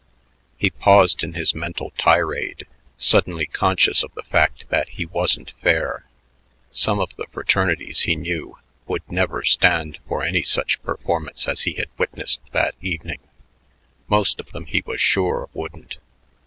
[0.57, 2.65] He paused in his mental tirade,
[2.97, 6.07] suddenly conscious of the fact that he wasn't fair.
[6.71, 11.73] Some of the fraternities, he knew, would never stand for any such performance as he
[11.73, 13.19] had witnessed that evening;
[14.07, 15.97] most of them, he was sure, wouldn't.